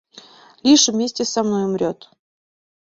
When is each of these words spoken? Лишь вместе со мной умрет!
Лишь 0.63 0.89
вместе 0.89 1.25
со 1.25 1.43
мной 1.43 1.65
умрет! 1.65 2.09